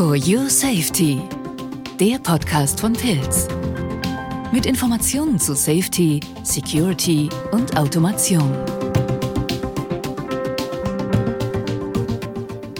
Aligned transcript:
For 0.00 0.16
Your 0.16 0.48
Safety, 0.48 1.20
der 2.00 2.18
Podcast 2.20 2.80
von 2.80 2.94
Pilz. 2.94 3.46
Mit 4.50 4.64
Informationen 4.64 5.38
zu 5.38 5.54
Safety, 5.54 6.20
Security 6.42 7.28
und 7.52 7.76
Automation. 7.76 8.50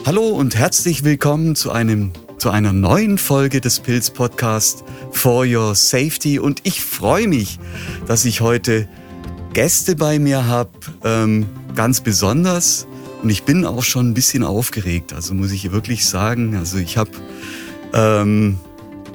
Hallo 0.06 0.28
und 0.28 0.56
herzlich 0.56 1.04
willkommen 1.04 1.56
zu 1.56 1.70
einem 1.70 2.14
zu 2.38 2.48
einer 2.48 2.72
neuen 2.72 3.18
Folge 3.18 3.60
des 3.60 3.80
Pilz 3.80 4.08
Podcast 4.08 4.82
For 5.10 5.44
Your 5.44 5.74
Safety 5.74 6.38
und 6.38 6.60
ich 6.62 6.80
freue 6.80 7.28
mich, 7.28 7.58
dass 8.06 8.24
ich 8.24 8.40
heute 8.40 8.88
Gäste 9.52 9.94
bei 9.94 10.18
mir 10.18 10.46
habe, 10.46 10.70
ähm, 11.04 11.44
ganz 11.74 12.00
besonders 12.00 12.86
und 13.22 13.30
ich 13.30 13.44
bin 13.44 13.64
auch 13.66 13.82
schon 13.82 14.10
ein 14.10 14.14
bisschen 14.14 14.44
aufgeregt, 14.44 15.12
also 15.12 15.34
muss 15.34 15.52
ich 15.52 15.72
wirklich 15.72 16.06
sagen. 16.06 16.56
Also 16.56 16.78
ich 16.78 16.96
habe 16.96 17.10
ähm, 17.92 18.58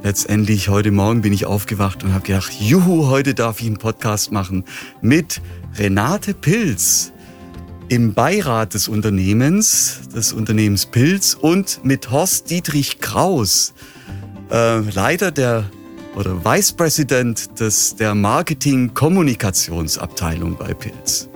letztendlich 0.03 0.69
heute 0.69 0.91
Morgen 0.91 1.21
bin 1.21 1.33
ich 1.33 1.45
aufgewacht 1.45 2.03
und 2.03 2.13
habe 2.13 2.25
gedacht, 2.25 2.53
juhu, 2.59 3.07
heute 3.07 3.33
darf 3.33 3.61
ich 3.61 3.67
einen 3.67 3.77
Podcast 3.77 4.31
machen 4.31 4.65
mit 5.01 5.41
Renate 5.77 6.33
Pilz 6.33 7.11
im 7.87 8.13
Beirat 8.13 8.73
des 8.73 8.87
Unternehmens, 8.87 9.99
des 10.13 10.33
Unternehmens 10.33 10.85
Pilz 10.85 11.37
und 11.39 11.81
mit 11.83 12.11
Horst 12.11 12.49
Dietrich 12.49 12.99
Kraus, 12.99 13.73
äh, 14.51 14.79
Leiter 14.79 15.31
der 15.31 15.69
oder 16.15 16.43
Vice 16.45 16.73
President 16.73 17.59
des, 17.59 17.95
der 17.95 18.13
Marketing-Kommunikationsabteilung 18.15 20.57
bei 20.57 20.73
Pilz. 20.73 21.29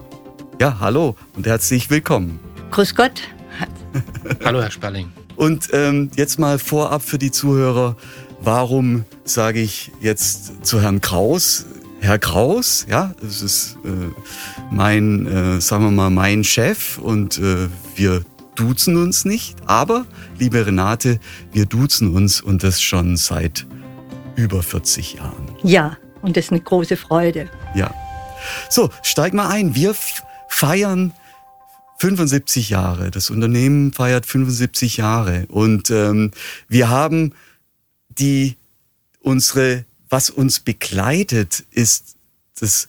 Ja, 0.62 0.80
hallo 0.80 1.16
und 1.36 1.48
herzlich 1.48 1.90
willkommen. 1.90 2.40
Grüß 2.72 2.96
Gott. 2.96 3.22
Hallo, 4.46 4.62
Herr 4.62 4.72
Sperling. 4.72 5.12
Und 5.36 5.70
ähm, 5.74 6.12
jetzt 6.16 6.38
mal 6.38 6.60
vorab 6.60 7.02
für 7.02 7.18
die 7.18 7.32
Zuhörer, 7.32 7.96
warum 8.42 9.06
sage 9.24 9.60
ich 9.60 9.92
jetzt 10.02 10.66
zu 10.66 10.82
Herrn 10.82 11.02
Kraus, 11.02 11.66
Herr 12.02 12.20
Kraus, 12.20 12.86
ja, 12.90 13.14
das 13.22 13.42
ist 13.42 13.78
äh, 13.84 13.90
mein, 14.72 15.26
äh, 15.28 15.62
sagen 15.62 15.84
wir 15.86 15.92
mal, 15.92 16.10
mein 16.10 16.44
Chef 16.44 16.98
und 16.98 17.38
äh, 17.40 17.68
wir 17.96 18.24
duzen 18.56 18.98
uns 18.98 19.26
nicht, 19.26 19.56
aber, 19.66 20.06
liebe 20.38 20.66
Renate, 20.66 21.20
wir 21.52 21.66
duzen 21.66 22.14
uns 22.14 22.42
und 22.42 22.64
das 22.64 22.82
schon 22.82 23.18
seit 23.18 23.66
über 24.36 24.62
40 24.64 25.16
Jahren. 25.16 25.50
Ja, 25.64 25.98
und 26.22 26.38
das 26.38 26.46
ist 26.46 26.52
eine 26.52 26.62
große 26.62 26.98
Freude. 26.98 27.50
Ja. 27.76 27.94
So, 28.70 28.90
steig 29.02 29.34
mal 29.34 29.50
ein. 29.50 29.76
Wir 29.76 29.94
feiern 30.48 31.14
75 32.00 32.70
Jahre. 32.70 33.12
Das 33.12 33.30
Unternehmen 33.30 33.92
feiert 33.92 34.26
75 34.26 34.98
Jahre. 34.98 35.46
Und 35.48 35.92
ähm, 35.92 36.32
wir 36.70 36.90
haben 36.90 37.34
die, 38.08 38.56
unsere, 39.20 39.86
was 40.10 40.30
uns 40.30 40.62
begleitet, 40.62 41.66
ist 41.72 42.16
das 42.60 42.88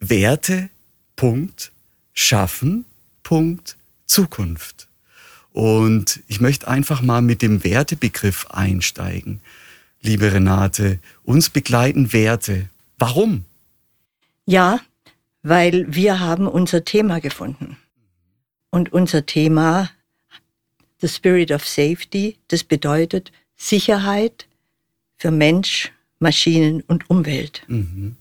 Werte, 0.00 0.68
Punkt, 1.14 1.70
Schaffen, 2.12 2.84
Punkt, 3.22 3.76
Zukunft. 4.06 4.88
Und 5.52 6.20
ich 6.26 6.40
möchte 6.40 6.66
einfach 6.66 7.00
mal 7.00 7.22
mit 7.22 7.42
dem 7.42 7.62
Wertebegriff 7.62 8.48
einsteigen. 8.50 9.40
Liebe 10.00 10.32
Renate, 10.32 10.98
uns 11.22 11.48
begleiten 11.48 12.12
Werte. 12.12 12.68
Warum? 12.98 13.44
Ja, 14.46 14.80
weil 15.44 15.86
wir 15.88 16.18
haben 16.18 16.48
unser 16.48 16.84
Thema 16.84 17.20
gefunden. 17.20 17.76
Und 18.72 18.92
unser 18.92 19.26
Thema, 19.26 19.90
The 21.00 21.08
Spirit 21.08 21.52
of 21.52 21.68
Safety, 21.68 22.38
das 22.48 22.64
bedeutet 22.64 23.30
Sicherheit 23.54 24.46
für 25.18 25.30
Mensch, 25.30 25.92
Maschinen 26.18 26.80
und 26.80 27.10
Umwelt. 27.10 27.62
Mhm. 27.68 28.16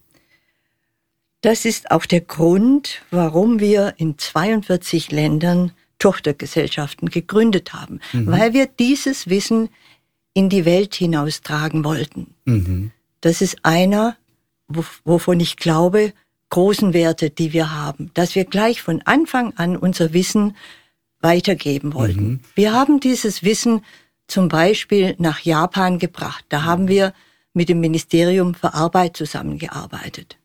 Das 1.40 1.66
ist 1.66 1.90
auch 1.90 2.06
der 2.06 2.22
Grund, 2.22 3.02
warum 3.09 3.59
wir 3.59 3.96
in 3.98 4.18
42 4.18 5.12
Ländern 5.12 5.72
Tochtergesellschaften 6.00 7.09
gegründet 7.09 7.74
haben, 7.74 8.02
mhm. 8.12 8.28
weil 8.28 8.53
wir 8.53 8.66
dieses 8.68 9.30
Wissen 9.30 9.70
in 10.34 10.50
die 10.50 10.66
Welt 10.66 10.94
hinaustragen 10.96 11.86
wollten. 11.86 12.36
Mhm. 12.46 12.92
Das 13.22 13.42
ist 13.42 13.64
einer, 13.64 14.18
wovon 14.68 15.40
ich 15.40 15.56
glaube, 15.56 16.12
großen 16.52 16.94
Werte, 16.94 17.32
die 17.32 17.54
wir 17.54 17.74
haben, 17.74 18.12
dass 18.14 18.36
wir 18.36 18.46
gleich 18.46 18.84
von 18.84 19.02
Anfang 19.06 19.54
an 19.58 19.76
unser 19.76 20.14
Wissen 20.14 20.56
weitergeben 21.20 21.94
wollten. 21.94 22.24
Mhm. 22.24 22.40
Wir 22.56 22.74
haben 22.74 23.00
dieses 23.00 23.44
Wissen 23.44 23.84
zum 24.28 24.48
Beispiel 24.48 25.16
nach 25.18 25.40
Japan 25.42 25.98
gebracht. 25.98 26.46
Da 26.50 26.64
haben 26.64 26.88
wir 26.88 27.14
mit 27.54 27.70
dem 27.70 27.80
Ministerium 27.80 28.54
für 28.54 28.74
Arbeit 28.74 29.18
zusammengearbeitet. 29.18 30.38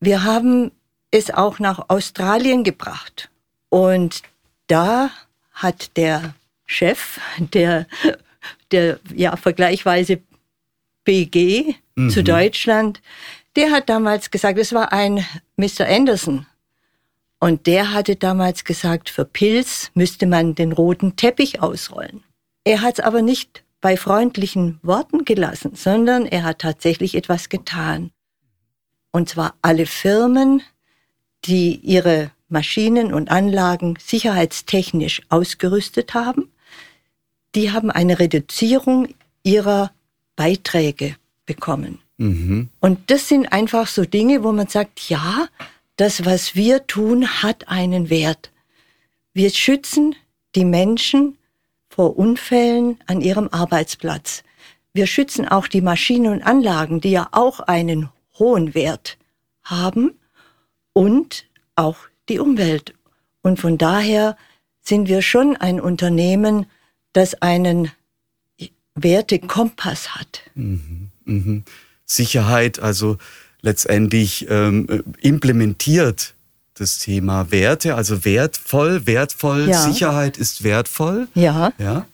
Wir 0.00 0.24
haben 0.24 0.70
es 1.10 1.30
auch 1.30 1.58
nach 1.58 1.88
Australien 1.88 2.64
gebracht. 2.64 3.30
Und 3.68 4.22
da 4.66 5.10
hat 5.52 5.96
der 5.96 6.34
Chef 6.66 7.20
der, 7.38 7.86
der 8.70 9.00
ja, 9.14 9.36
vergleichweise 9.36 10.20
BG 11.04 11.74
mhm. 11.94 12.10
zu 12.10 12.22
Deutschland 12.22 13.00
der 13.56 13.70
hat 13.70 13.88
damals 13.88 14.30
gesagt, 14.30 14.58
es 14.58 14.72
war 14.72 14.92
ein 14.92 15.24
Mr. 15.56 15.86
Anderson. 15.88 16.46
Und 17.38 17.66
der 17.66 17.92
hatte 17.92 18.16
damals 18.16 18.64
gesagt, 18.64 19.10
für 19.10 19.24
Pilz 19.24 19.90
müsste 19.94 20.26
man 20.26 20.54
den 20.54 20.72
roten 20.72 21.16
Teppich 21.16 21.60
ausrollen. 21.62 22.22
Er 22.64 22.82
hat 22.82 22.98
es 22.98 23.04
aber 23.04 23.22
nicht 23.22 23.64
bei 23.80 23.96
freundlichen 23.96 24.78
Worten 24.82 25.24
gelassen, 25.24 25.74
sondern 25.74 26.26
er 26.26 26.44
hat 26.44 26.60
tatsächlich 26.60 27.14
etwas 27.14 27.48
getan. 27.48 28.10
Und 29.12 29.28
zwar 29.28 29.54
alle 29.62 29.86
Firmen, 29.86 30.62
die 31.44 31.76
ihre 31.76 32.30
Maschinen 32.48 33.12
und 33.12 33.30
Anlagen 33.30 33.96
sicherheitstechnisch 34.00 35.22
ausgerüstet 35.28 36.14
haben, 36.14 36.52
die 37.54 37.72
haben 37.72 37.90
eine 37.90 38.18
Reduzierung 38.18 39.14
ihrer 39.42 39.92
Beiträge 40.36 41.16
bekommen. 41.46 42.00
Mhm. 42.18 42.68
Und 42.80 43.10
das 43.10 43.28
sind 43.28 43.52
einfach 43.52 43.86
so 43.86 44.04
Dinge, 44.04 44.42
wo 44.42 44.52
man 44.52 44.68
sagt, 44.68 45.08
ja, 45.08 45.48
das, 45.96 46.24
was 46.24 46.54
wir 46.54 46.86
tun, 46.86 47.26
hat 47.42 47.68
einen 47.68 48.10
Wert. 48.10 48.50
Wir 49.32 49.50
schützen 49.50 50.14
die 50.54 50.64
Menschen 50.64 51.38
vor 51.88 52.18
Unfällen 52.18 52.98
an 53.06 53.20
ihrem 53.20 53.48
Arbeitsplatz. 53.48 54.42
Wir 54.92 55.06
schützen 55.06 55.46
auch 55.46 55.66
die 55.66 55.80
Maschinen 55.80 56.32
und 56.32 56.42
Anlagen, 56.42 57.00
die 57.00 57.10
ja 57.10 57.28
auch 57.32 57.60
einen 57.60 58.10
hohen 58.38 58.74
Wert 58.74 59.18
haben 59.62 60.12
und 60.92 61.46
auch 61.74 61.96
die 62.28 62.38
Umwelt. 62.38 62.94
Und 63.42 63.60
von 63.60 63.78
daher 63.78 64.36
sind 64.82 65.08
wir 65.08 65.22
schon 65.22 65.56
ein 65.56 65.80
Unternehmen, 65.80 66.66
das 67.12 67.40
einen 67.42 67.92
Wertekompass 68.94 70.14
hat. 70.14 70.42
Mhm, 70.54 71.10
mh. 71.26 71.62
Sicherheit, 72.04 72.78
also 72.78 73.18
letztendlich 73.62 74.46
ähm, 74.48 75.04
implementiert 75.20 76.34
das 76.74 76.98
Thema 76.98 77.50
Werte, 77.50 77.94
also 77.94 78.24
wertvoll, 78.24 79.06
wertvoll, 79.06 79.68
ja. 79.68 79.82
Sicherheit 79.82 80.36
ist 80.36 80.62
wertvoll. 80.62 81.28
Ja. 81.34 81.72
ja. 81.78 82.06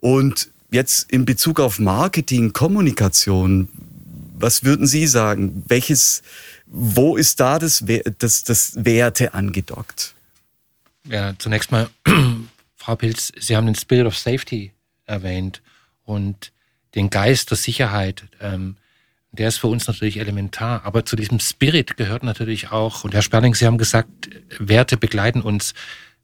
Und 0.00 0.50
jetzt 0.70 1.10
in 1.10 1.24
Bezug 1.24 1.60
auf 1.60 1.78
Marketing, 1.78 2.52
Kommunikation, 2.52 3.68
was 4.38 4.64
würden 4.64 4.86
Sie 4.86 5.06
sagen? 5.06 5.64
Welches, 5.66 6.22
wo 6.66 7.16
ist 7.16 7.40
da 7.40 7.58
das, 7.58 7.84
das, 8.18 8.44
das 8.44 8.72
Werte 8.84 9.34
angedockt? 9.34 10.14
Ja, 11.04 11.34
zunächst 11.38 11.70
mal, 11.70 11.88
Frau 12.76 12.96
Pilz, 12.96 13.32
Sie 13.38 13.56
haben 13.56 13.66
den 13.66 13.74
Spirit 13.74 14.06
of 14.06 14.16
Safety 14.16 14.72
erwähnt 15.06 15.60
und 16.04 16.52
den 16.94 17.10
Geist 17.10 17.50
der 17.50 17.56
Sicherheit. 17.56 18.24
Ähm, 18.40 18.76
der 19.32 19.48
ist 19.48 19.58
für 19.58 19.66
uns 19.66 19.86
natürlich 19.88 20.18
elementar. 20.18 20.82
Aber 20.84 21.04
zu 21.04 21.16
diesem 21.16 21.40
Spirit 21.40 21.96
gehört 21.96 22.22
natürlich 22.22 22.70
auch, 22.70 23.02
und 23.04 23.14
Herr 23.14 23.22
Sperling, 23.22 23.54
Sie 23.54 23.66
haben 23.66 23.78
gesagt, 23.78 24.08
Werte 24.58 24.96
begleiten 24.96 25.42
uns. 25.42 25.74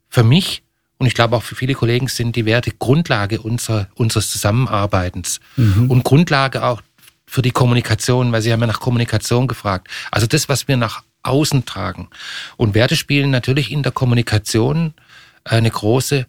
Für 0.09 0.23
mich 0.23 0.63
und 1.01 1.07
ich 1.07 1.15
glaube 1.15 1.35
auch 1.35 1.43
für 1.43 1.55
viele 1.55 1.73
Kollegen 1.73 2.09
sind 2.09 2.37
die 2.37 2.45
Werte 2.45 2.73
Grundlage 2.79 3.41
unserer, 3.41 3.89
unseres 3.95 4.31
Zusammenarbeitens 4.31 5.41
mhm. 5.57 5.91
und 5.91 6.05
Grundlage 6.05 6.63
auch 6.63 6.83
für 7.25 7.41
die 7.41 7.53
Kommunikation, 7.53 8.33
weil 8.33 8.43
Sie 8.43 8.53
haben 8.53 8.61
ja 8.61 8.67
nach 8.67 8.81
Kommunikation 8.81 9.49
gefragt. 9.49 9.89
Also 10.11 10.27
das, 10.27 10.51
was 10.51 10.69
wir 10.69 10.77
nach 10.77 11.03
außen 11.23 11.65
tragen. 11.65 12.09
Und 12.59 12.75
Werte 12.75 12.97
spielen 12.97 13.31
natürlich 13.31 13.73
in 13.73 13.83
der 13.83 13.93
Kommunikation 13.93 14.93
eine 15.43 15.71
große 15.71 16.27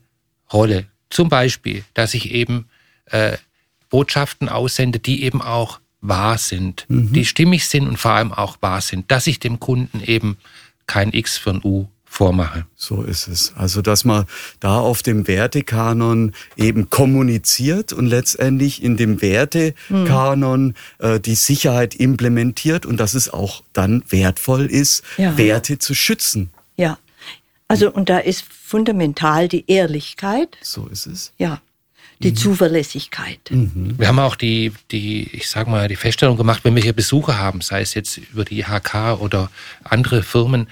Rolle. 0.53 0.85
Zum 1.09 1.27
Beispiel, 1.27 1.83
dass 1.93 2.13
ich 2.13 2.31
eben 2.31 2.69
äh, 3.07 3.37
Botschaften 3.91 4.49
aussende, 4.49 4.97
die 4.97 5.21
eben 5.23 5.41
auch 5.43 5.79
wahr 6.01 6.39
sind, 6.39 6.85
mhm. 6.87 7.13
die 7.13 7.25
stimmig 7.25 7.67
sind 7.67 7.87
und 7.87 7.97
vor 7.97 8.11
allem 8.11 8.31
auch 8.33 8.57
wahr 8.61 8.81
sind, 8.81 9.11
dass 9.11 9.27
ich 9.27 9.39
dem 9.39 9.59
Kunden 9.59 10.01
eben 10.03 10.37
kein 10.87 11.13
X 11.13 11.37
für 11.37 11.51
ein 11.51 11.61
U 11.63 11.85
vormache. 12.05 12.65
So 12.75 13.03
ist 13.03 13.27
es. 13.27 13.53
Also, 13.55 13.81
dass 13.81 14.03
man 14.03 14.25
da 14.59 14.79
auf 14.79 15.01
dem 15.03 15.27
Wertekanon 15.27 16.33
eben 16.57 16.89
kommuniziert 16.89 17.93
und 17.93 18.07
letztendlich 18.07 18.83
in 18.83 18.97
dem 18.97 19.21
Wertekanon 19.21 20.73
äh, 20.99 21.19
die 21.19 21.35
Sicherheit 21.35 21.95
implementiert 21.95 22.85
und 22.85 22.97
dass 22.97 23.13
es 23.13 23.29
auch 23.29 23.63
dann 23.71 24.03
wertvoll 24.09 24.65
ist, 24.65 25.03
Ja. 25.17 25.37
Werte 25.37 25.77
zu 25.79 25.93
schützen. 25.93 26.49
Ja. 26.75 26.97
Also, 27.69 27.89
und 27.89 28.09
da 28.09 28.17
ist 28.17 28.43
fundamental 28.43 29.47
die 29.47 29.63
Ehrlichkeit, 29.71 30.57
So 30.61 30.87
ist 30.87 31.05
es. 31.05 31.31
ja, 31.37 31.61
die 32.23 32.33
Zuverlässigkeit. 32.33 33.39
Wir 33.49 34.07
haben 34.07 34.19
auch 34.19 34.35
die, 34.35 34.71
die, 34.91 35.29
ich 35.33 35.49
sag 35.49 35.67
mal, 35.67 35.87
die 35.87 35.95
Feststellung 35.95 36.37
gemacht, 36.37 36.63
wenn 36.63 36.75
wir 36.75 36.83
hier 36.83 36.93
Besucher 36.93 37.37
haben, 37.37 37.61
sei 37.61 37.81
es 37.81 37.93
jetzt 37.93 38.17
über 38.17 38.45
die 38.45 38.59
IHK 38.59 39.19
oder 39.19 39.49
andere 39.83 40.23
Firmen, 40.23 40.67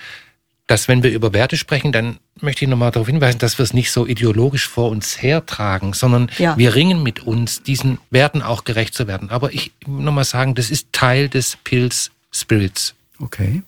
dass 0.67 0.87
wenn 0.87 1.01
wir 1.01 1.11
über 1.11 1.33
Werte 1.33 1.57
sprechen, 1.57 1.91
dann 1.91 2.19
möchte 2.39 2.63
ich 2.63 2.69
nochmal 2.69 2.91
darauf 2.91 3.07
hinweisen, 3.07 3.39
dass 3.39 3.57
wir 3.57 3.63
es 3.63 3.73
nicht 3.73 3.91
so 3.91 4.05
ideologisch 4.05 4.67
vor 4.67 4.91
uns 4.91 5.19
hertragen, 5.21 5.93
sondern 5.93 6.29
Ja. 6.37 6.55
wir 6.57 6.75
ringen 6.75 7.01
mit 7.01 7.21
uns, 7.25 7.63
diesen 7.63 7.97
Werten 8.11 8.43
auch 8.43 8.65
gerecht 8.65 8.93
zu 8.93 9.07
werden. 9.07 9.31
Aber 9.31 9.51
ich 9.51 9.71
nochmal 9.87 10.25
sagen, 10.25 10.53
das 10.53 10.69
ist 10.69 10.93
Teil 10.93 11.27
des 11.27 11.57
Pilz 11.63 12.11
Spirits. 12.31 12.93
Okay. 13.19 13.63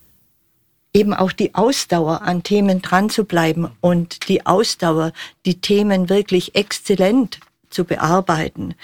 Eben 0.93 1.13
auch 1.13 1.31
die 1.31 1.55
Ausdauer 1.55 2.21
an 2.21 2.43
Themen 2.43 2.81
dran 2.83 3.09
zu 3.09 3.23
bleiben 3.23 3.69
und 3.81 4.27
die 4.29 4.45
Ausdauer, 4.45 5.11
die 5.45 5.59
Themen 5.59 6.09
wirklich 6.09 6.53
exzellent 6.53 7.39
zu 7.73 7.85
bearbeiten. 7.85 8.75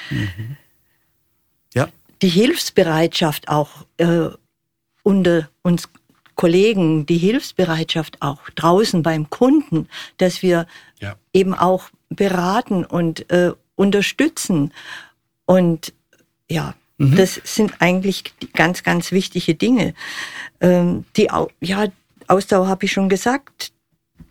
Ja. 1.74 1.89
die 2.22 2.30
Hilfsbereitschaft 2.30 3.50
auch 3.50 3.86
äh, 3.98 4.30
unter 5.04 5.50
uns 5.62 5.89
Kollegen, 6.36 7.06
die 7.06 7.18
Hilfsbereitschaft 7.18 8.22
auch 8.22 8.50
draußen 8.51 9.04
beim 9.04 9.30
Kunden, 9.30 9.88
dass 10.18 10.42
wir 10.42 10.68
Ja. 11.00 11.16
eben 11.34 11.54
auch 11.54 11.89
beraten 12.10 12.86
und 12.86 13.30
äh, 13.31 13.51
unterstützen. 13.75 14.72
Und 15.45 15.94
ja, 16.50 16.74
das 17.00 17.39
sind 17.44 17.75
eigentlich 17.80 18.34
ganz, 18.54 18.81
ganz 18.84 19.12
wichtige 19.12 19.54
Dinge. 19.54 19.94
Ähm, 20.62 21.06
die 21.16 21.30
ja, 21.62 21.86
Ausdauer 22.28 22.68
habe 22.68 22.86
ich 22.86 22.92
schon 22.92 23.10
gesagt. 23.10 23.72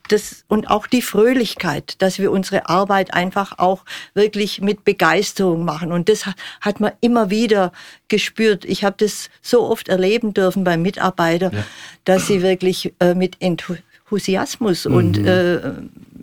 Das, 0.09 0.45
und 0.49 0.71
auch 0.71 0.87
die 0.87 1.03
Fröhlichkeit, 1.03 1.95
dass 1.99 2.19
wir 2.19 2.31
unsere 2.31 2.69
Arbeit 2.69 3.13
einfach 3.15 3.59
auch 3.59 3.85
wirklich 4.15 4.61
mit 4.61 4.85
Begeisterung 4.85 5.65
machen. 5.65 5.93
Und 5.93 6.09
das 6.09 6.27
ha- 6.27 6.35
hat 6.61 6.81
man 6.81 6.93
immer 7.01 7.31
wieder 7.31 7.73
gespürt. 8.09 8.65
Ich 8.65 8.85
habe 8.85 8.97
das 8.99 9.31
so 9.43 9.69
oft 9.69 9.89
erleben 9.89 10.33
dürfen 10.35 10.65
bei 10.65 10.77
Mitarbeitern, 10.77 11.65
dass 12.05 12.27
sie 12.27 12.43
wirklich 12.43 12.93
äh, 13.01 13.15
mit 13.15 13.37
Enthusiasmus 13.41 14.87
und 14.87 15.19
äh, 15.19 15.61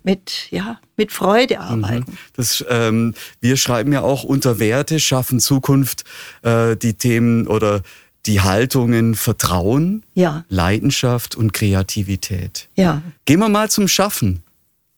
mit, 0.04 0.48
ja, 0.52 0.80
mit 0.98 1.12
Freude 1.12 1.60
arbeiten. 1.60 2.18
Das, 2.36 2.64
ähm, 2.70 3.14
wir 3.42 3.58
schreiben 3.58 3.94
ja 3.94 4.02
auch 4.02 4.24
unter 4.24 4.60
Werte 4.60 5.00
schaffen 5.00 5.40
Zukunft 5.40 6.04
äh, 6.44 6.76
die 6.76 6.94
Themen 6.96 7.48
oder 7.48 7.82
die 8.26 8.42
Haltungen 8.42 9.16
Vertrauen, 9.16 10.04
Ja, 10.14 10.46
Leidenschaft 10.50 11.36
und 11.36 11.54
Kreativität. 11.54 12.70
ja. 12.76 13.02
Gehen 13.26 13.40
wir 13.40 13.50
mal 13.50 13.70
zum 13.70 13.88
Schaffen. 13.88 14.44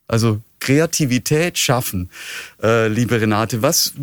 Also 0.07 0.42
Kreativität 0.60 1.57
schaffen. 1.57 2.10
Äh, 2.62 2.88
liebe 2.88 3.19
Renate, 3.19 3.62
was, 3.62 3.94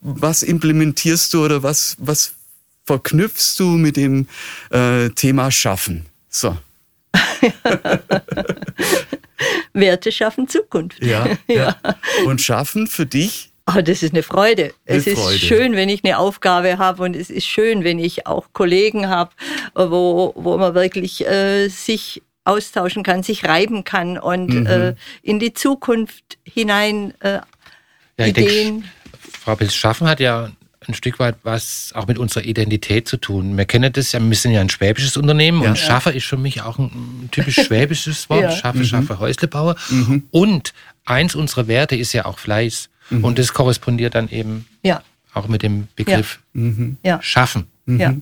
was 0.00 0.42
implementierst 0.42 1.32
du 1.34 1.44
oder 1.44 1.62
was, 1.62 1.96
was 1.98 2.32
verknüpfst 2.84 3.54
du 3.58 3.64
mit 3.70 3.96
dem 3.96 4.26
äh, 4.70 5.08
Thema 5.10 5.50
Schaffen? 5.50 6.06
So. 6.28 6.56
Werte 9.72 10.12
schaffen 10.12 10.48
Zukunft. 10.48 10.98
Ja, 11.04 11.26
ja. 11.48 11.76
Und 12.26 12.40
Schaffen 12.40 12.86
für 12.86 13.06
dich? 13.06 13.51
Oh, 13.66 13.80
das 13.80 14.02
ist 14.02 14.12
eine 14.12 14.22
Freude. 14.24 14.72
Eine 14.86 14.98
es 14.98 15.06
ist 15.06 15.18
Freude. 15.20 15.38
schön, 15.38 15.76
wenn 15.76 15.88
ich 15.88 16.02
eine 16.04 16.18
Aufgabe 16.18 16.78
habe 16.78 17.02
und 17.04 17.14
es 17.14 17.30
ist 17.30 17.46
schön, 17.46 17.84
wenn 17.84 17.98
ich 17.98 18.26
auch 18.26 18.46
Kollegen 18.52 19.08
habe, 19.08 19.30
wo, 19.74 20.32
wo 20.36 20.56
man 20.58 20.74
wirklich 20.74 21.24
äh, 21.26 21.68
sich 21.68 22.22
austauschen 22.44 23.04
kann, 23.04 23.22
sich 23.22 23.44
reiben 23.44 23.84
kann 23.84 24.18
und 24.18 24.48
Mhm. 24.52 24.66
äh, 24.66 24.94
in 25.22 25.38
die 25.38 25.54
Zukunft 25.54 26.38
hinein 26.44 27.14
äh, 27.20 27.34
Ja, 28.18 28.26
ich 28.26 28.32
denke, 28.32 28.50
Ideen. 28.52 28.84
Frau 29.40 29.54
Pilz, 29.54 29.74
Schaffen 29.74 30.08
hat 30.08 30.18
ja 30.18 30.50
ein 30.88 30.94
Stück 30.94 31.20
weit 31.20 31.36
was 31.44 31.92
auch 31.94 32.08
mit 32.08 32.18
unserer 32.18 32.44
Identität 32.44 33.06
zu 33.06 33.16
tun. 33.16 33.56
Wir 33.56 33.64
kennen 33.64 33.92
das 33.92 34.10
ja, 34.10 34.18
wir 34.20 34.34
sind 34.36 34.50
ja 34.50 34.60
ein 34.60 34.70
schwäbisches 34.70 35.16
Unternehmen 35.16 35.62
Ja. 35.62 35.70
und 35.70 35.78
Schaffer 35.78 36.12
ist 36.12 36.26
für 36.26 36.36
mich 36.36 36.62
auch 36.62 36.78
ein 36.80 37.28
typisch 37.30 37.54
schwäbisches 37.54 38.28
Wort. 38.28 38.42
Ja. 38.42 38.50
Schaffe, 38.50 38.84
Schaffe, 38.84 39.20
Häuslebauer. 39.20 39.76
Und 40.32 40.72
eins 41.04 41.36
unserer 41.36 41.68
Werte 41.68 41.94
ist 41.94 42.12
ja 42.12 42.24
auch 42.24 42.40
Fleiß. 42.40 42.88
Und 43.10 43.38
das 43.38 43.52
korrespondiert 43.52 44.14
dann 44.14 44.28
eben 44.28 44.66
Ja, 44.82 45.02
auch 45.34 45.48
mit 45.48 45.62
dem 45.62 45.88
Begriff 45.96 46.38
ja, 47.02 47.20
Schaffen. 47.22 47.66
ja. 47.86 48.14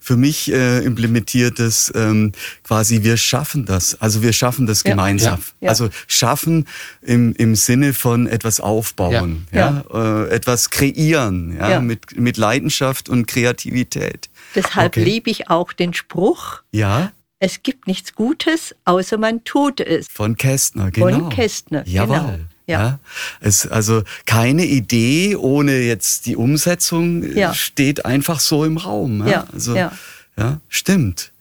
Für 0.00 0.16
mich 0.16 0.52
äh, 0.52 0.80
implementiert 0.84 1.60
es 1.60 1.90
ähm, 1.94 2.32
quasi, 2.62 3.02
wir 3.04 3.16
schaffen 3.16 3.64
das. 3.64 4.00
Also 4.02 4.22
wir 4.22 4.32
schaffen 4.32 4.66
das 4.66 4.82
Ja. 4.82 4.90
gemeinsam. 4.90 5.38
Ja. 5.38 5.66
Ja. 5.66 5.68
Also 5.70 5.88
schaffen 6.08 6.66
im, 7.00 7.32
im 7.34 7.54
Sinne 7.54 7.94
von 7.94 8.26
etwas 8.26 8.60
aufbauen, 8.60 9.46
ja, 9.52 9.82
Äh, 9.92 10.28
etwas 10.30 10.70
kreieren, 10.70 11.56
ja, 11.56 11.70
Ja. 11.70 11.80
Mit, 11.80 12.18
mit 12.18 12.36
Leidenschaft 12.36 13.08
und 13.08 13.26
Kreativität. 13.26 14.28
Deshalb 14.54 14.88
Okay. 14.96 15.04
liebe 15.04 15.30
ich 15.30 15.48
auch 15.48 15.72
den 15.72 15.94
Spruch, 15.94 16.60
Ja, 16.72 17.12
es 17.38 17.62
gibt 17.62 17.86
nichts 17.86 18.14
Gutes, 18.14 18.74
außer 18.84 19.16
man 19.18 19.44
tut 19.44 19.80
es. 19.80 20.06
von 20.10 20.36
Kästner, 20.36 20.84
Von 20.84 20.92
genau. 20.92 21.28
Kästner, 21.28 21.86
Jawohl. 21.86 22.16
genau. 22.16 22.38
Ja. 22.66 22.80
Ja. 22.80 22.98
Es, 23.40 23.66
also 23.66 24.02
keine 24.26 24.64
Idee 24.64 25.36
ohne 25.36 25.80
jetzt 25.80 26.26
die 26.26 26.36
Umsetzung 26.36 27.22
äh, 27.22 27.38
Ja. 27.38 27.54
steht 27.54 28.04
einfach 28.04 28.40
so 28.40 28.64
im 28.64 28.76
Raum. 28.78 29.20
Ja, 29.26 29.30
Ja, 29.32 29.46
Also, 29.52 29.76
ja. 29.76 29.92
ja, 30.38 30.60
stimmt. 30.68 31.32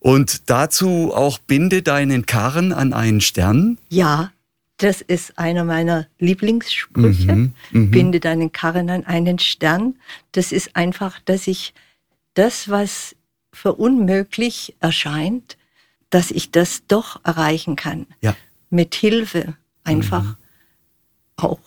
Und 0.00 0.50
dazu 0.50 1.12
auch 1.14 1.38
binde 1.38 1.82
deinen 1.82 2.26
Karren 2.26 2.72
an 2.72 2.92
einen 2.92 3.20
Stern. 3.20 3.78
Ja, 3.88 4.32
das 4.78 5.00
ist 5.00 5.38
einer 5.38 5.62
meiner 5.62 6.08
Lieblingssprüche. 6.18 7.32
Mhm, 7.32 7.54
mhm. 7.70 7.90
Binde 7.92 8.18
deinen 8.18 8.50
Karren 8.50 8.90
an 8.90 9.06
einen 9.06 9.38
Stern. 9.38 9.94
Das 10.32 10.50
ist 10.50 10.74
einfach, 10.74 11.20
dass 11.24 11.46
ich 11.46 11.72
das, 12.34 12.68
was 12.68 13.14
für 13.52 13.74
unmöglich 13.74 14.74
erscheint, 14.80 15.56
dass 16.10 16.32
ich 16.32 16.50
das 16.50 16.82
doch 16.88 17.20
erreichen 17.24 17.76
kann. 17.76 18.06
Ja. 18.22 18.34
Mit 18.70 18.94
Hilfe 18.96 19.54
einfach 19.84 20.24
Mhm. 20.24 20.36
Auch. 21.42 21.60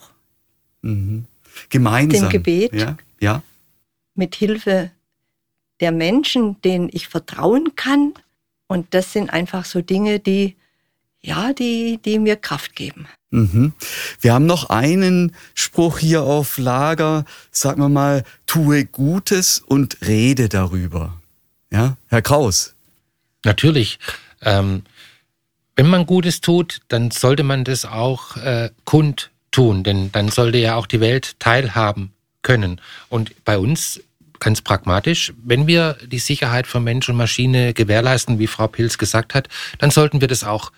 Gemeinsam. 1.69 2.23
Dem 2.23 2.29
Gebet. 2.29 2.73
Ja. 2.73 2.97
ja. 3.19 3.43
Mit 4.13 4.35
Hilfe 4.35 4.91
der 5.79 5.91
Menschen, 5.91 6.61
denen 6.61 6.89
ich 6.91 7.07
vertrauen 7.07 7.75
kann. 7.75 8.13
Und 8.67 8.93
das 8.93 9.13
sind 9.13 9.29
einfach 9.29 9.65
so 9.65 9.81
Dinge, 9.81 10.19
die, 10.19 10.55
ja, 11.21 11.53
die, 11.53 11.99
die 12.03 12.19
mir 12.19 12.35
Kraft 12.35 12.75
geben. 12.75 13.07
Mhm. 13.31 13.73
Wir 14.21 14.33
haben 14.33 14.45
noch 14.45 14.69
einen 14.69 15.35
Spruch 15.53 15.99
hier 15.99 16.23
auf 16.23 16.57
Lager. 16.57 17.25
Sagen 17.51 17.81
wir 17.81 17.89
mal, 17.89 18.23
tue 18.45 18.85
Gutes 18.85 19.59
und 19.59 19.97
rede 20.07 20.49
darüber. 20.49 21.21
Ja, 21.71 21.97
Herr 22.07 22.21
Kraus. 22.21 22.75
Natürlich. 23.43 23.99
Ähm, 24.41 24.83
wenn 25.75 25.87
man 25.87 26.05
Gutes 26.05 26.39
tut, 26.39 26.79
dann 26.87 27.11
sollte 27.11 27.43
man 27.43 27.65
das 27.65 27.85
auch 27.85 28.37
äh, 28.37 28.69
kundtun, 29.55 29.83
denn 29.83 30.11
dann 30.11 30.29
sollte 30.29 30.57
ja 30.57 30.75
auch 30.75 30.85
die 30.85 30.99
Welt 30.99 31.39
teilhaben 31.39 32.11
können. 32.41 32.81
Und 33.09 33.45
bei 33.45 33.57
uns 33.57 34.01
ganz 34.39 34.61
pragmatisch, 34.61 35.33
wenn 35.43 35.65
wir 35.65 35.97
die 36.05 36.19
Sicherheit 36.19 36.67
von 36.67 36.83
Mensch 36.83 37.07
und 37.07 37.15
Maschine 37.15 37.73
gewährleisten, 37.73 38.37
wie 38.37 38.47
Frau 38.47 38.67
Pilz 38.67 38.97
gesagt 38.97 39.33
hat, 39.33 39.47
dann 39.79 39.91
sollten 39.91 40.19
wir 40.19 40.27
das 40.27 40.43
auch 40.43 40.71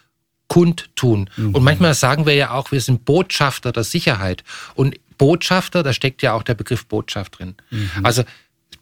kundtun. 0.48 1.30
Und 1.54 1.64
manchmal 1.64 1.94
sagen 1.94 2.26
wir 2.26 2.36
ja 2.36 2.52
auch, 2.52 2.72
wir 2.72 2.80
sind 2.80 3.04
Botschafter 3.04 3.72
der 3.72 3.84
Sicherheit. 3.84 4.44
Und 4.76 4.96
Botschafter, 5.18 5.82
da 5.82 5.92
steckt 5.92 6.22
ja 6.22 6.34
auch 6.34 6.44
der 6.44 6.54
Begriff 6.54 6.86
Botschaft 6.86 7.40
drin. 7.40 7.56
Also 8.04 8.24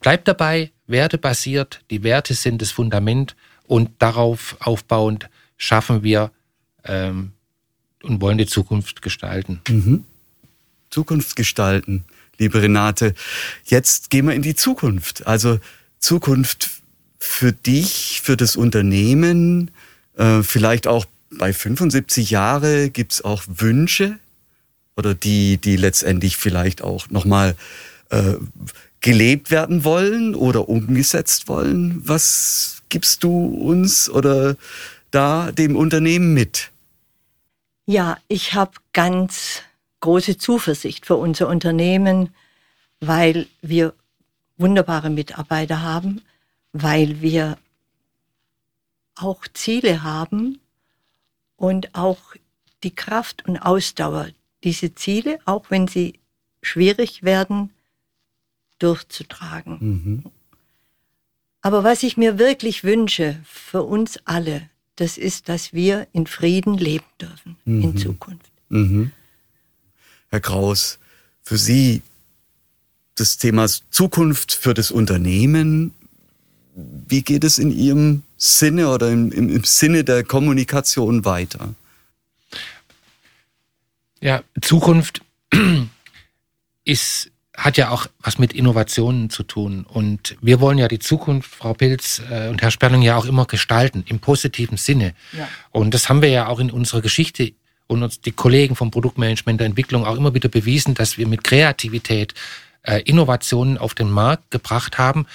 bleibt 0.00 0.28
dabei, 0.28 0.70
wertebasiert, 0.86 1.80
die 1.90 2.02
Werte 2.02 2.34
sind 2.34 2.60
das 2.60 2.70
Fundament 2.70 3.34
und 3.66 3.90
darauf 3.98 4.56
aufbauend 4.60 5.28
schaffen 5.56 6.02
wir 6.02 6.30
ähm, 6.84 7.32
und 8.06 8.20
wollen 8.20 8.38
die 8.38 8.46
Zukunft 8.46 9.02
gestalten. 9.02 9.60
Zukunft 10.90 11.36
gestalten, 11.36 12.04
liebe 12.38 12.62
Renate. 12.62 13.14
Jetzt 13.64 14.10
gehen 14.10 14.26
wir 14.26 14.34
in 14.34 14.42
die 14.42 14.54
Zukunft. 14.54 15.26
Also 15.26 15.58
Zukunft 15.98 16.70
für 17.18 17.52
dich, 17.52 18.20
für 18.22 18.36
das 18.36 18.56
Unternehmen, 18.56 19.70
äh, 20.16 20.42
vielleicht 20.42 20.86
auch 20.86 21.06
bei 21.30 21.52
75 21.52 22.30
Jahre 22.30 22.90
gibt's 22.90 23.22
auch 23.22 23.42
Wünsche 23.48 24.18
oder 24.96 25.14
die, 25.14 25.58
die 25.58 25.76
letztendlich 25.76 26.36
vielleicht 26.36 26.82
auch 26.82 27.10
nochmal 27.10 27.56
äh, 28.10 28.34
gelebt 29.00 29.50
werden 29.50 29.84
wollen 29.84 30.34
oder 30.34 30.68
umgesetzt 30.68 31.48
wollen. 31.48 32.00
Was 32.04 32.82
gibst 32.88 33.24
du 33.24 33.46
uns 33.46 34.08
oder 34.08 34.56
da 35.10 35.52
dem 35.52 35.76
Unternehmen 35.76 36.32
mit? 36.32 36.70
Ja, 37.86 38.18
ich 38.26 38.54
habe 38.54 38.72
ganz 38.92 39.62
große 40.00 40.36
Zuversicht 40.36 41.06
für 41.06 41.14
unser 41.14 41.48
Unternehmen, 41.48 42.34
weil 42.98 43.46
wir 43.62 43.94
wunderbare 44.56 45.08
Mitarbeiter 45.08 45.82
haben, 45.82 46.22
weil 46.72 47.20
wir 47.20 47.58
auch 49.14 49.46
Ziele 49.54 50.02
haben 50.02 50.58
und 51.56 51.94
auch 51.94 52.34
die 52.82 52.94
Kraft 52.94 53.46
und 53.46 53.58
Ausdauer, 53.58 54.28
diese 54.64 54.94
Ziele, 54.94 55.38
auch 55.44 55.70
wenn 55.70 55.86
sie 55.86 56.18
schwierig 56.62 57.22
werden, 57.22 57.72
durchzutragen. 58.80 59.78
Mhm. 59.80 60.24
Aber 61.62 61.84
was 61.84 62.02
ich 62.02 62.16
mir 62.16 62.38
wirklich 62.38 62.84
wünsche 62.84 63.40
für 63.44 63.82
uns 63.84 64.18
alle, 64.24 64.68
das 64.96 65.18
ist, 65.18 65.48
dass 65.48 65.72
wir 65.72 66.06
in 66.12 66.26
Frieden 66.26 66.76
leben 66.76 67.04
dürfen 67.20 67.56
mhm. 67.64 67.82
in 67.82 67.96
Zukunft. 67.96 68.50
Mhm. 68.68 69.12
Herr 70.30 70.40
Kraus, 70.40 70.98
für 71.42 71.58
Sie 71.58 72.02
das 73.14 73.38
Thema 73.38 73.66
Zukunft 73.90 74.52
für 74.52 74.74
das 74.74 74.90
Unternehmen, 74.90 75.94
wie 76.74 77.22
geht 77.22 77.44
es 77.44 77.58
in 77.58 77.70
Ihrem 77.70 78.22
Sinne 78.36 78.90
oder 78.90 79.10
im, 79.10 79.32
im, 79.32 79.48
im 79.48 79.64
Sinne 79.64 80.04
der 80.04 80.24
Kommunikation 80.24 81.24
weiter? 81.24 81.74
Ja, 84.20 84.42
Zukunft 84.60 85.22
ist 86.84 87.30
hat 87.56 87.76
ja 87.78 87.90
auch 87.90 88.06
was 88.20 88.38
mit 88.38 88.52
Innovationen 88.52 89.30
zu 89.30 89.42
tun. 89.42 89.86
Und 89.88 90.36
wir 90.40 90.60
wollen 90.60 90.78
ja 90.78 90.88
die 90.88 90.98
Zukunft, 90.98 91.50
Frau 91.54 91.72
Pilz 91.74 92.22
äh, 92.30 92.48
und 92.48 92.62
Herr 92.62 92.70
Sperling, 92.70 93.02
ja 93.02 93.16
auch 93.16 93.24
immer 93.24 93.46
gestalten, 93.46 94.04
im 94.06 94.20
positiven 94.20 94.76
Sinne. 94.76 95.14
Ja. 95.32 95.48
Und 95.70 95.94
das 95.94 96.08
haben 96.08 96.22
wir 96.22 96.28
ja 96.28 96.46
auch 96.48 96.58
in 96.58 96.70
unserer 96.70 97.00
Geschichte 97.00 97.52
und 97.86 98.02
uns 98.02 98.20
die 98.20 98.32
Kollegen 98.32 98.76
vom 98.76 98.90
Produktmanagement 98.90 99.60
der 99.60 99.66
Entwicklung 99.66 100.04
auch 100.04 100.16
immer 100.16 100.34
wieder 100.34 100.48
bewiesen, 100.48 100.94
dass 100.94 101.18
wir 101.18 101.26
mit 101.26 101.44
Kreativität 101.44 102.34
äh, 102.82 103.00
Innovationen 103.02 103.78
auf 103.78 103.94
den 103.94 104.10
Markt 104.10 104.50
gebracht 104.50 104.98
haben. 104.98 105.26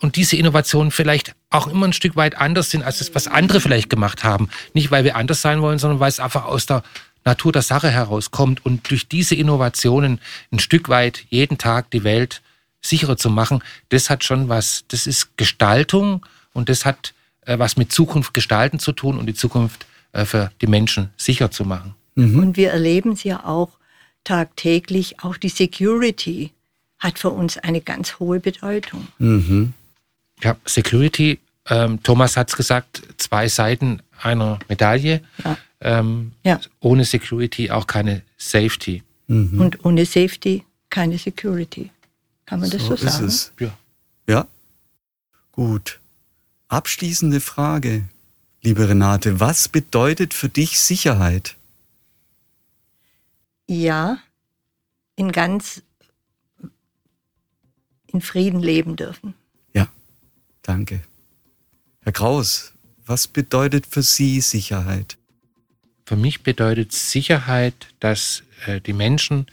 Und 0.00 0.16
diese 0.16 0.36
Innovationen 0.36 0.90
vielleicht 0.90 1.34
auch 1.50 1.66
immer 1.66 1.86
ein 1.86 1.92
Stück 1.92 2.16
weit 2.16 2.38
anders 2.38 2.70
sind, 2.70 2.82
als 2.82 2.98
das, 2.98 3.14
was 3.14 3.26
andere 3.26 3.60
vielleicht 3.60 3.90
gemacht 3.90 4.24
haben. 4.24 4.48
Nicht, 4.72 4.90
weil 4.90 5.04
wir 5.04 5.16
anders 5.16 5.42
sein 5.42 5.60
wollen, 5.60 5.78
sondern 5.78 6.00
weil 6.00 6.08
es 6.08 6.20
einfach 6.20 6.46
aus 6.46 6.64
der 6.64 6.82
Natur 7.24 7.52
der 7.52 7.62
Sache 7.62 7.90
herauskommt 7.90 8.64
und 8.64 8.88
durch 8.90 9.08
diese 9.08 9.34
Innovationen 9.34 10.20
ein 10.50 10.58
Stück 10.58 10.88
weit 10.88 11.24
jeden 11.28 11.58
Tag 11.58 11.90
die 11.90 12.04
Welt 12.04 12.42
sicherer 12.80 13.16
zu 13.16 13.30
machen, 13.30 13.62
das 13.90 14.08
hat 14.08 14.24
schon 14.24 14.48
was, 14.48 14.84
das 14.88 15.06
ist 15.06 15.36
Gestaltung 15.36 16.24
und 16.52 16.68
das 16.68 16.84
hat 16.84 17.14
äh, 17.42 17.58
was 17.58 17.76
mit 17.76 17.92
Zukunft 17.92 18.34
gestalten 18.34 18.78
zu 18.78 18.92
tun 18.92 19.18
und 19.18 19.26
die 19.26 19.34
Zukunft 19.34 19.86
äh, 20.12 20.24
für 20.24 20.50
die 20.60 20.66
Menschen 20.66 21.10
sicher 21.16 21.50
zu 21.50 21.64
machen. 21.64 21.94
Mhm. 22.14 22.38
Und 22.38 22.56
wir 22.56 22.70
erleben 22.70 23.12
es 23.12 23.24
ja 23.24 23.44
auch 23.44 23.70
tagtäglich, 24.24 25.22
auch 25.22 25.36
die 25.36 25.48
Security 25.48 26.52
hat 26.98 27.18
für 27.18 27.30
uns 27.30 27.56
eine 27.58 27.80
ganz 27.80 28.18
hohe 28.18 28.40
Bedeutung. 28.40 29.08
Mhm. 29.18 29.72
Ja, 30.42 30.56
Security, 30.64 31.38
ähm, 31.68 32.02
Thomas 32.02 32.36
hat 32.36 32.48
es 32.48 32.56
gesagt, 32.56 33.02
zwei 33.16 33.48
Seiten 33.48 34.02
einer 34.24 34.58
Medaille. 34.68 35.22
Ja. 35.44 35.58
Ähm, 35.80 36.32
ja. 36.44 36.60
Ohne 36.80 37.04
Security 37.04 37.70
auch 37.70 37.86
keine 37.86 38.22
Safety. 38.36 39.02
Mhm. 39.26 39.60
Und 39.60 39.84
ohne 39.84 40.04
Safety 40.04 40.64
keine 40.90 41.18
Security. 41.18 41.90
Kann 42.46 42.60
man 42.60 42.70
das 42.70 42.82
so, 42.82 42.96
so 42.96 43.08
sagen? 43.08 43.26
Ist 43.26 43.32
es. 43.32 43.52
Ja. 43.60 43.76
ja. 44.28 44.46
Gut. 45.52 46.00
Abschließende 46.68 47.40
Frage, 47.40 48.04
liebe 48.62 48.88
Renate. 48.88 49.40
Was 49.40 49.68
bedeutet 49.68 50.34
für 50.34 50.48
dich 50.48 50.80
Sicherheit? 50.80 51.56
Ja, 53.66 54.18
in 55.16 55.32
ganz 55.32 55.82
in 58.08 58.20
Frieden 58.20 58.60
leben 58.60 58.96
dürfen. 58.96 59.34
Ja, 59.72 59.88
danke. 60.62 61.02
Herr 62.02 62.12
Kraus, 62.12 62.72
was 63.10 63.26
bedeutet 63.26 63.86
für 63.86 64.02
Sie 64.02 64.40
Sicherheit? 64.40 65.18
Für 66.06 66.14
mich 66.14 66.44
bedeutet 66.44 66.92
Sicherheit, 66.92 67.88
dass 67.98 68.44
äh, 68.66 68.80
die 68.80 68.92
Menschen 68.92 69.46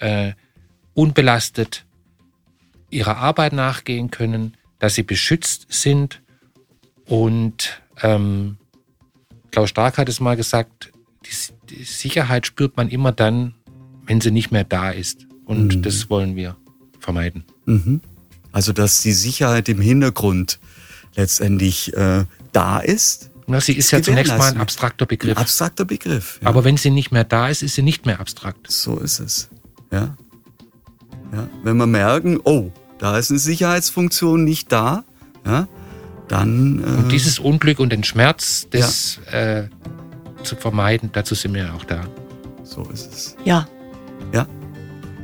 äh, 0.00 0.32
unbelastet 0.94 1.86
ihrer 2.90 3.16
Arbeit 3.16 3.52
nachgehen 3.52 4.10
können, 4.10 4.56
dass 4.80 4.96
sie 4.96 5.04
beschützt 5.04 5.66
sind 5.68 6.20
und 7.04 7.80
ähm, 8.02 8.56
Klaus 9.52 9.70
Stark 9.70 9.96
hat 9.96 10.08
es 10.08 10.18
mal 10.18 10.36
gesagt, 10.36 10.90
die, 11.26 11.74
die, 11.74 11.84
Sicherheit 11.84 12.44
spürt 12.44 12.76
man 12.76 12.88
immer 12.88 13.12
dann, 13.12 13.54
wenn 14.04 14.20
sie 14.20 14.32
nicht 14.32 14.50
mehr 14.50 14.64
da 14.64 14.90
ist. 14.90 15.26
Und 15.44 15.76
mhm. 15.76 15.82
das 15.82 16.10
wollen 16.10 16.34
wir 16.34 16.56
vermeiden. 16.98 17.44
Mhm. 17.66 18.00
Also 18.50 18.72
dass 18.72 19.00
die 19.00 19.12
Sicherheit 19.12 19.68
im 19.68 19.80
Hintergrund 19.80 20.58
letztendlich 21.16 21.94
äh, 21.94 22.24
da 22.52 22.78
ist 22.80 23.30
na, 23.50 23.60
sie 23.60 23.72
ist 23.72 23.90
ja 23.90 24.00
zunächst 24.00 24.36
mal 24.38 24.52
ein 24.52 24.58
abstrakter 24.58 25.06
Begriff. 25.06 25.36
Ein 25.36 25.42
abstrakter 25.42 25.84
Begriff. 25.84 26.38
Ja. 26.40 26.48
Aber 26.48 26.62
wenn 26.62 26.76
sie 26.76 26.90
nicht 26.90 27.10
mehr 27.10 27.24
da 27.24 27.48
ist, 27.48 27.64
ist 27.64 27.74
sie 27.74 27.82
nicht 27.82 28.06
mehr 28.06 28.20
abstrakt. 28.20 28.70
So 28.70 28.98
ist 28.98 29.18
es. 29.18 29.48
Ja. 29.90 30.16
ja. 31.32 31.48
Wenn 31.64 31.76
wir 31.76 31.88
merken, 31.88 32.38
oh, 32.44 32.70
da 32.98 33.18
ist 33.18 33.30
eine 33.30 33.40
Sicherheitsfunktion 33.40 34.44
nicht 34.44 34.70
da, 34.70 35.04
ja, 35.44 35.66
dann. 36.28 36.78
Äh, 36.78 36.86
und 36.86 37.12
dieses 37.12 37.40
Unglück 37.40 37.80
und 37.80 37.90
den 37.90 38.04
Schmerz, 38.04 38.68
das 38.70 39.18
ja. 39.32 39.62
äh, 39.62 39.68
zu 40.44 40.54
vermeiden, 40.54 41.10
dazu 41.12 41.34
sind 41.34 41.52
wir 41.52 41.74
auch 41.74 41.84
da. 41.84 42.06
So 42.62 42.88
ist 42.92 43.12
es. 43.12 43.36
Ja. 43.44 43.66
Ja. 44.32 44.46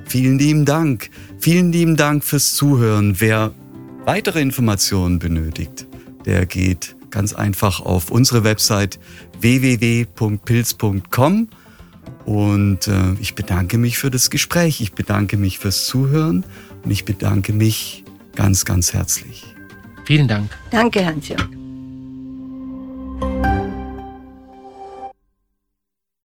Vielen 0.06 0.36
lieben 0.38 0.64
Dank. 0.64 1.10
Vielen 1.38 1.70
lieben 1.70 1.96
Dank 1.96 2.24
fürs 2.24 2.54
Zuhören. 2.54 3.20
Wer 3.20 3.54
weitere 4.06 4.40
Informationen 4.40 5.18
benötigt, 5.18 5.86
der 6.24 6.46
geht 6.46 6.96
ganz 7.10 7.34
einfach 7.34 7.80
auf 7.80 8.10
unsere 8.10 8.44
Website 8.44 8.98
www.pilz.com. 9.40 11.48
Und 12.24 12.88
äh, 12.88 13.12
ich 13.20 13.34
bedanke 13.34 13.78
mich 13.78 13.98
für 13.98 14.10
das 14.10 14.30
Gespräch, 14.30 14.80
ich 14.80 14.92
bedanke 14.92 15.36
mich 15.36 15.58
fürs 15.58 15.86
Zuhören 15.86 16.44
und 16.82 16.90
ich 16.90 17.04
bedanke 17.04 17.52
mich 17.52 18.04
ganz, 18.34 18.64
ganz 18.64 18.92
herzlich. 18.92 19.44
Vielen 20.04 20.28
Dank. 20.28 20.50
Danke, 20.70 21.04
Hans-Jörg. 21.04 21.55